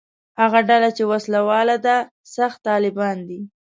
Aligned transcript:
هغه 0.41 0.59
ډله 0.69 0.89
چې 0.97 1.03
وسله 1.11 1.39
واله 1.49 1.77
ده 1.85 1.95
«سخت 2.35 2.59
طالبان» 2.69 3.17
دي. 3.29 3.41